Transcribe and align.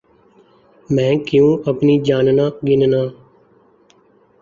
مَیں 0.93 1.15
کیوں 1.27 1.51
اپنی 1.69 1.95
جاننا 2.07 2.45
گننا 2.67 3.01